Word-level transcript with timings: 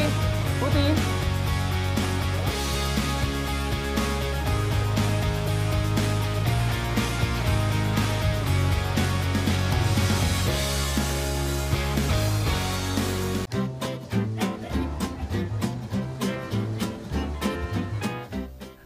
Putih, 0.00 0.12
putih. 0.64 0.92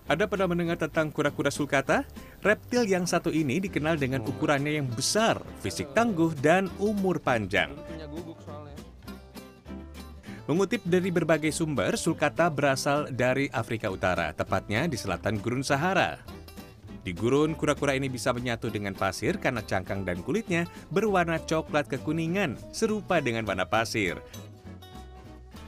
Ada 0.04 0.30
pernah 0.30 0.46
mendengar 0.46 0.78
tentang 0.78 1.10
kura-kura 1.10 1.50
sulcata? 1.50 2.06
Reptil 2.42 2.86
yang 2.86 3.02
satu 3.02 3.34
ini 3.34 3.58
dikenal 3.58 3.98
dengan 3.98 4.22
ukurannya 4.22 4.78
yang 4.78 4.86
besar, 4.90 5.42
fisik 5.58 5.90
tangguh, 5.90 6.34
dan 6.38 6.70
umur 6.78 7.18
panjang. 7.18 7.74
Mengutip 10.44 10.84
dari 10.84 11.08
berbagai 11.08 11.56
sumber, 11.56 11.96
sulcata 11.96 12.52
berasal 12.52 13.08
dari 13.08 13.48
Afrika 13.48 13.88
Utara, 13.88 14.28
tepatnya 14.36 14.84
di 14.84 14.92
selatan 14.92 15.40
Gurun 15.40 15.64
Sahara. 15.64 16.20
Di 17.00 17.16
gurun, 17.16 17.56
kura-kura 17.56 17.96
ini 17.96 18.12
bisa 18.12 18.28
menyatu 18.32 18.68
dengan 18.68 18.92
pasir 18.92 19.40
karena 19.40 19.64
cangkang 19.64 20.04
dan 20.04 20.20
kulitnya 20.20 20.68
berwarna 20.92 21.40
coklat 21.40 21.88
kekuningan, 21.88 22.60
serupa 22.76 23.24
dengan 23.24 23.48
warna 23.48 23.64
pasir. 23.64 24.20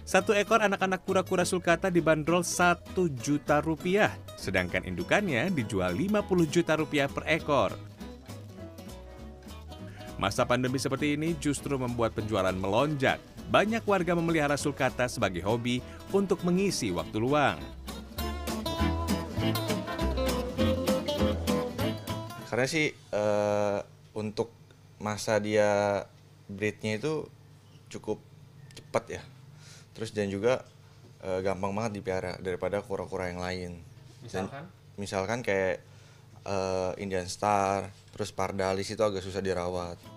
Satu 0.05 0.37
ekor 0.37 0.61
anak-anak 0.61 1.09
kura-kura 1.09 1.49
sulcata 1.49 1.89
dibanderol 1.89 2.45
1 2.45 2.93
juta 3.17 3.65
rupiah, 3.65 4.13
sedangkan 4.37 4.85
indukannya 4.85 5.57
dijual 5.57 5.97
50 5.97 6.53
juta 6.53 6.77
rupiah 6.77 7.09
per 7.09 7.25
ekor. 7.33 7.73
Masa 10.21 10.45
pandemi 10.45 10.77
seperti 10.77 11.17
ini 11.17 11.33
justru 11.41 11.81
membuat 11.81 12.13
penjualan 12.13 12.53
melonjak. 12.53 13.36
Banyak 13.47 13.87
warga 13.87 14.19
memelihara 14.19 14.59
sulcata 14.59 15.07
sebagai 15.07 15.39
hobi 15.47 15.79
untuk 16.11 16.43
mengisi 16.43 16.91
waktu 16.91 17.15
luang. 17.23 17.63
Karena 22.51 22.67
sih 22.67 22.91
eh, 22.91 23.79
untuk 24.19 24.51
masa 24.99 25.39
dia 25.39 26.03
breednya 26.51 26.99
itu 26.99 27.31
cukup 27.87 28.19
cepat 28.75 29.21
ya. 29.21 29.23
Terus 29.95 30.11
dan 30.11 30.27
juga 30.27 30.67
eh, 31.23 31.39
gampang 31.47 31.71
banget 31.71 32.03
dipelihara 32.03 32.43
daripada 32.43 32.83
kura-kura 32.83 33.31
yang 33.31 33.39
lain. 33.39 33.79
Dan 34.27 34.51
Misalkan? 34.51 34.65
misalkan 34.99 35.39
kayak 35.47 35.79
eh, 36.43 36.93
Indian 36.99 37.31
Star, 37.31 37.95
terus 38.11 38.35
Pardalis 38.35 38.91
itu 38.91 39.07
agak 39.07 39.23
susah 39.23 39.39
dirawat. 39.39 40.16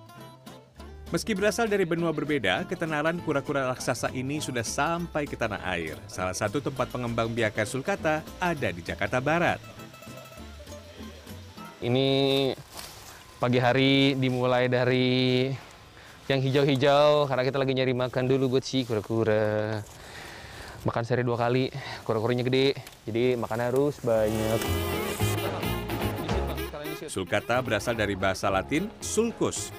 Meski 1.10 1.34
berasal 1.34 1.66
dari 1.66 1.90
benua 1.90 2.14
berbeda, 2.14 2.70
ketenaran 2.70 3.18
kura-kura 3.26 3.74
raksasa 3.74 4.14
ini 4.14 4.38
sudah 4.38 4.62
sampai 4.62 5.26
ke 5.26 5.34
tanah 5.34 5.58
air. 5.74 5.98
Salah 6.06 6.38
satu 6.38 6.62
tempat 6.62 6.86
pengembang 6.94 7.34
biakan 7.34 7.66
sulcata 7.66 8.22
ada 8.38 8.70
di 8.70 8.86
Jakarta 8.86 9.18
Barat. 9.18 9.58
Ini 11.82 12.08
pagi 13.42 13.58
hari 13.58 14.14
dimulai 14.22 14.70
dari 14.70 15.50
yang 16.30 16.46
hijau-hijau 16.46 17.26
karena 17.26 17.42
kita 17.42 17.58
lagi 17.58 17.74
nyari 17.74 17.94
makan 17.98 18.30
dulu 18.30 18.54
buat 18.54 18.62
si 18.62 18.86
kura-kura. 18.86 19.82
Makan 20.86 21.04
sehari 21.10 21.26
dua 21.26 21.42
kali, 21.42 21.74
kura-kuranya 22.06 22.46
gede, 22.46 22.78
jadi 23.10 23.34
makan 23.34 23.60
harus 23.66 23.98
banyak. 24.06 24.62
Sulcata 27.10 27.58
berasal 27.66 27.98
dari 27.98 28.14
bahasa 28.14 28.54
Latin 28.54 28.86
sulcus. 29.02 29.74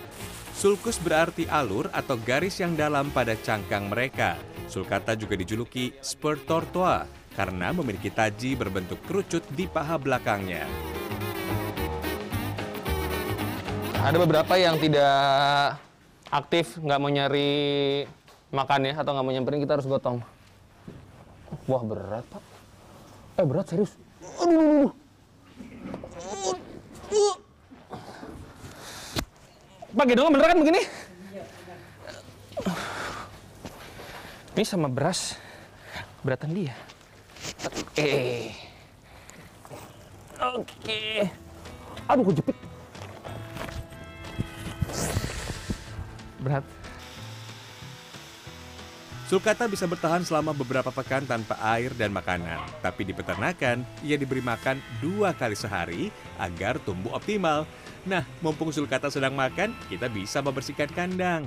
Sulcus 0.60 1.00
berarti 1.00 1.48
alur 1.48 1.88
atau 1.88 2.20
garis 2.20 2.60
yang 2.60 2.76
dalam 2.76 3.08
pada 3.16 3.32
cangkang 3.32 3.88
mereka. 3.88 4.36
Sulcata 4.68 5.16
juga 5.16 5.32
dijuluki 5.32 5.96
spur 6.04 6.36
tortoise 6.36 7.08
karena 7.32 7.72
memiliki 7.72 8.12
taji 8.12 8.60
berbentuk 8.60 9.00
kerucut 9.08 9.40
di 9.56 9.64
paha 9.64 9.96
belakangnya. 9.96 10.68
Ada 14.04 14.20
beberapa 14.20 14.60
yang 14.60 14.76
tidak 14.76 15.80
aktif, 16.28 16.76
nggak 16.76 17.00
mau 17.00 17.08
nyari 17.08 18.04
makan 18.52 18.92
ya, 18.92 18.94
atau 19.00 19.16
nggak 19.16 19.24
mau 19.24 19.32
nyamperin, 19.32 19.64
kita 19.64 19.80
harus 19.80 19.88
gotong. 19.88 20.20
Wah 21.72 21.82
berat 21.88 22.28
pak. 22.28 22.44
Eh 23.40 23.48
berat 23.48 23.64
serius. 23.64 23.96
Aduh. 24.44 24.92
Pak 29.90 30.04
gendongnya 30.06 30.32
bener 30.38 30.46
kan 30.46 30.58
begini? 30.62 30.82
Ini 34.54 34.64
sama 34.66 34.86
beras, 34.86 35.34
beratan 36.22 36.54
dia. 36.54 36.74
Oke. 37.66 38.54
Oke. 40.40 41.02
Aduh, 42.06 42.24
kejepit. 42.30 42.56
Berat. 46.40 46.79
Sulcata 49.30 49.70
bisa 49.70 49.86
bertahan 49.86 50.26
selama 50.26 50.50
beberapa 50.50 50.90
pekan 50.90 51.22
tanpa 51.22 51.54
air 51.62 51.94
dan 51.94 52.10
makanan. 52.10 52.66
Tapi 52.82 53.06
di 53.06 53.14
peternakan, 53.14 53.86
ia 54.02 54.18
diberi 54.18 54.42
makan 54.42 54.82
dua 54.98 55.30
kali 55.30 55.54
sehari 55.54 56.10
agar 56.34 56.82
tumbuh 56.82 57.14
optimal. 57.14 57.62
Nah, 58.02 58.26
mumpung 58.42 58.74
sulcata 58.74 59.06
sedang 59.06 59.38
makan, 59.38 59.70
kita 59.86 60.10
bisa 60.10 60.42
membersihkan 60.42 60.90
kandang. 60.90 61.46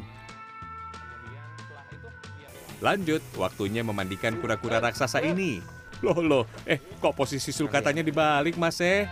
Lanjut, 2.80 3.20
waktunya 3.36 3.84
memandikan 3.84 4.40
kura-kura 4.40 4.80
raksasa 4.80 5.20
ini. 5.20 5.60
Loh, 6.00 6.24
loh, 6.24 6.44
eh 6.64 6.80
kok 7.04 7.12
posisi 7.20 7.52
sulcatanya 7.52 8.00
dibalik, 8.00 8.56
Mas 8.56 8.80
eh? 8.80 9.12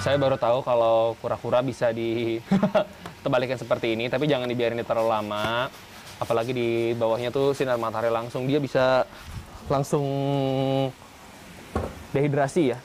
Saya 0.00 0.16
baru 0.16 0.40
tahu 0.40 0.64
kalau 0.64 1.12
kura-kura 1.20 1.60
bisa 1.60 1.92
di 1.92 2.40
terbalikan 3.22 3.56
seperti 3.56 3.94
ini, 3.94 4.10
tapi 4.10 4.26
jangan 4.26 4.50
dibiarin 4.50 4.82
terlalu 4.82 5.08
lama. 5.08 5.70
Apalagi 6.18 6.52
di 6.54 6.68
bawahnya 6.94 7.34
tuh 7.34 7.54
sinar 7.54 7.78
matahari 7.78 8.10
langsung, 8.12 8.46
dia 8.46 8.58
bisa 8.58 9.06
langsung 9.70 10.04
dehidrasi 12.12 12.74
ya. 12.74 12.78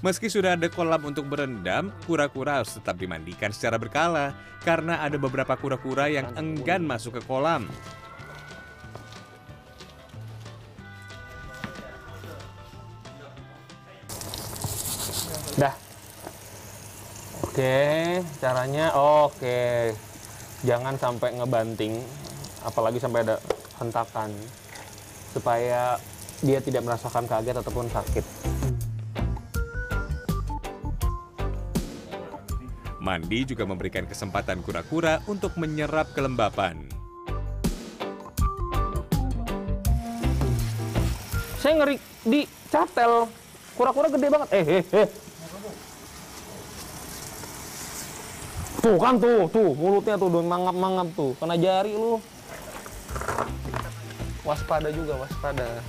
Meski 0.00 0.32
sudah 0.32 0.56
ada 0.56 0.64
kolam 0.72 1.12
untuk 1.12 1.28
berendam, 1.28 1.92
kura-kura 2.08 2.64
harus 2.64 2.72
tetap 2.72 2.96
dimandikan 2.96 3.52
secara 3.52 3.76
berkala 3.76 4.32
karena 4.64 5.04
ada 5.04 5.20
beberapa 5.20 5.52
kura-kura 5.60 6.08
yang 6.08 6.24
enggan 6.40 6.88
masuk 6.88 7.20
ke 7.20 7.22
kolam. 7.28 7.68
Oke, 17.60 18.24
caranya 18.40 18.88
oke. 18.96 19.92
Jangan 20.64 20.96
sampai 20.96 21.36
ngebanting, 21.36 21.92
apalagi 22.64 22.96
sampai 22.96 23.20
ada 23.20 23.36
hentakan, 23.76 24.32
supaya 25.36 26.00
dia 26.40 26.56
tidak 26.64 26.88
merasakan 26.88 27.28
kaget 27.28 27.60
ataupun 27.60 27.84
sakit. 27.92 28.24
Mandi 32.96 33.44
juga 33.44 33.68
memberikan 33.68 34.08
kesempatan 34.08 34.64
kura-kura 34.64 35.20
untuk 35.28 35.52
menyerap 35.60 36.16
kelembapan. 36.16 36.80
Saya 41.60 41.76
ngeri 41.76 42.00
di 42.24 42.48
catel, 42.72 43.28
kura-kura 43.76 44.08
gede 44.08 44.32
banget. 44.32 44.48
Eh, 44.48 44.64
eh, 44.80 44.84
eh. 45.04 45.29
Tuh 48.80 48.96
kan 48.96 49.20
tuh, 49.20 49.44
tuh 49.52 49.76
mulutnya 49.76 50.16
tuh 50.16 50.32
udah 50.32 50.40
mangap-mangap 50.40 51.12
tuh, 51.12 51.36
kena 51.36 51.60
jari 51.60 51.92
lu. 51.92 52.16
Waspada 54.40 54.88
juga, 54.88 55.20
waspada. 55.20 55.84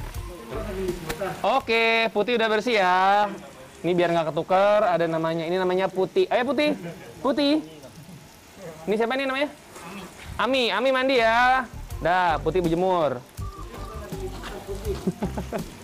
Oke, 1.55 2.11
putih 2.11 2.35
udah 2.35 2.47
bersih 2.51 2.83
ya. 2.83 3.31
Ini 3.79 3.95
biar 3.95 4.11
nggak 4.11 4.35
ketukar, 4.35 4.83
ada 4.83 5.07
namanya. 5.07 5.47
Ini 5.47 5.55
namanya 5.55 5.87
putih. 5.87 6.27
Ayo 6.27 6.43
putih, 6.43 6.75
putih. 7.23 7.63
Ini 8.85 8.95
siapa 8.99 9.15
nih 9.15 9.23
namanya? 9.23 9.49
Ami. 9.87 10.67
Ami, 10.67 10.91
Ami 10.91 10.91
mandi 10.91 11.15
ya. 11.23 11.63
Dah, 12.03 12.43
putih 12.43 12.59
berjemur. 12.59 13.23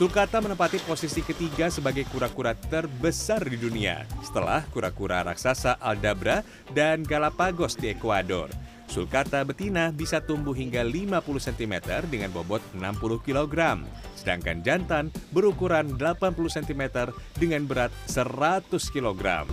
Sulkata 0.00 0.40
menempati 0.40 0.80
posisi 0.88 1.20
ketiga 1.20 1.68
sebagai 1.68 2.08
kura-kura 2.08 2.56
terbesar 2.56 3.44
di 3.44 3.60
dunia 3.60 4.08
setelah 4.24 4.64
kura-kura 4.72 5.20
raksasa 5.20 5.76
Aldabra 5.76 6.40
dan 6.72 7.04
Galapagos 7.04 7.76
di 7.76 7.92
Ekuador. 7.92 8.48
Sulcata 8.88 9.44
betina 9.44 9.92
bisa 9.92 10.24
tumbuh 10.24 10.56
hingga 10.56 10.80
50 10.88 11.20
cm 11.52 12.00
dengan 12.08 12.32
bobot 12.32 12.64
60 12.72 12.80
kg, 13.28 13.84
sedangkan 14.16 14.64
jantan 14.64 15.12
berukuran 15.36 15.92
80 15.92 16.32
cm 16.48 17.12
dengan 17.36 17.68
berat 17.68 17.92
100 18.08 18.72
kg. 18.72 19.44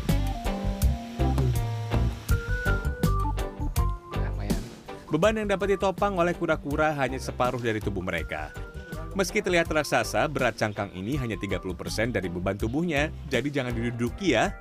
Beban 5.11 5.43
yang 5.43 5.51
dapat 5.51 5.75
ditopang 5.75 6.15
oleh 6.15 6.31
kura-kura 6.39 6.95
hanya 6.95 7.19
separuh 7.19 7.59
dari 7.59 7.83
tubuh 7.83 7.99
mereka. 7.99 8.66
Meski 9.17 9.41
terlihat 9.41 9.65
raksasa, 9.73 10.29
berat 10.29 10.61
cangkang 10.61 10.93
ini 10.93 11.17
hanya 11.17 11.41
30% 11.41 12.13
dari 12.13 12.29
beban 12.29 12.53
tubuhnya, 12.53 13.09
jadi 13.33 13.49
jangan 13.49 13.73
diduduki 13.73 14.37
ya. 14.37 14.53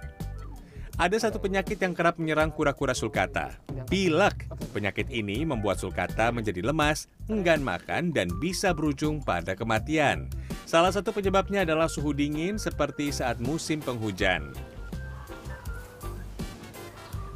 Ada 0.97 1.29
satu 1.29 1.37
penyakit 1.37 1.77
yang 1.77 1.93
kerap 1.93 2.17
menyerang 2.17 2.49
kura-kura 2.49 2.97
sulcata, 2.97 3.53
pilek. 3.93 4.49
Penyakit 4.73 5.13
ini 5.13 5.45
membuat 5.45 5.77
sulcata 5.77 6.33
menjadi 6.33 6.65
lemas, 6.65 7.05
enggan 7.29 7.61
makan, 7.61 8.17
dan 8.17 8.33
bisa 8.41 8.73
berujung 8.73 9.21
pada 9.21 9.53
kematian. 9.53 10.25
Salah 10.65 10.89
satu 10.89 11.13
penyebabnya 11.13 11.69
adalah 11.69 11.85
suhu 11.85 12.17
dingin 12.17 12.57
seperti 12.57 13.13
saat 13.13 13.37
musim 13.37 13.85
penghujan. 13.85 14.57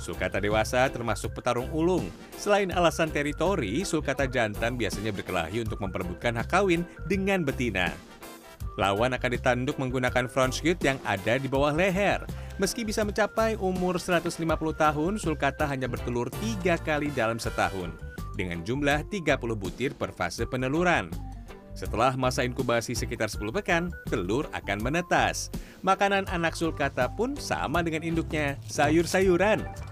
Sulcata 0.00 0.40
dewasa 0.40 0.88
termasuk 0.88 1.36
petarung 1.36 1.68
ulung. 1.76 2.08
Selain 2.40 2.72
alasan 2.72 3.12
teritori, 3.12 3.84
sulcata 3.84 4.24
jantan 4.24 4.80
biasanya 4.80 5.12
berkelahi 5.12 5.60
untuk 5.60 5.76
memperebutkan 5.84 6.40
hak 6.40 6.48
kawin 6.48 6.88
dengan 7.04 7.44
betina. 7.44 7.92
Lawan 8.80 9.12
akan 9.12 9.30
ditanduk 9.36 9.76
menggunakan 9.76 10.24
front 10.24 10.56
shoot 10.56 10.80
yang 10.80 10.96
ada 11.04 11.36
di 11.36 11.44
bawah 11.52 11.76
leher. 11.76 12.24
Meski 12.56 12.80
bisa 12.80 13.04
mencapai 13.04 13.60
umur 13.60 14.00
150 14.00 14.40
tahun, 14.72 15.12
sulcata 15.20 15.68
hanya 15.68 15.84
bertelur 15.84 16.32
tiga 16.40 16.80
kali 16.80 17.12
dalam 17.12 17.36
setahun. 17.36 17.92
Dengan 18.40 18.64
jumlah 18.64 19.04
30 19.12 19.36
butir 19.52 19.92
per 19.92 20.16
fase 20.16 20.48
peneluran. 20.48 21.12
Setelah 21.76 22.16
masa 22.18 22.44
inkubasi 22.44 22.96
sekitar 22.96 23.28
10 23.28 23.52
pekan, 23.52 23.92
telur 24.08 24.48
akan 24.52 24.80
menetas. 24.80 25.48
Makanan 25.80 26.28
anak 26.28 26.52
sulcata 26.52 27.08
pun 27.08 27.36
sama 27.36 27.80
dengan 27.80 28.04
induknya, 28.04 28.60
sayur-sayuran. 28.68 29.89